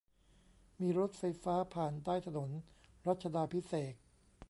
[0.81, 2.49] มีรถไฟฟ้าผ่านใต้ถนน
[3.07, 3.93] รัชดาภิเษก